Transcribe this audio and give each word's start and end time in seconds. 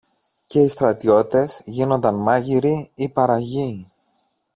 και 0.47 0.59
οι 0.59 0.67
στρατιώτες 0.67 1.61
γίνονταν 1.65 2.15
μάγειροι 2.15 2.91
ή 2.95 3.09
παραγιοί 3.09 3.91